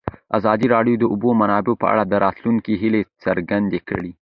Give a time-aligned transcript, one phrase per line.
[0.37, 4.11] ازادي راډیو د د اوبو منابع په اړه د راتلونکي هیلې څرګندې کړې.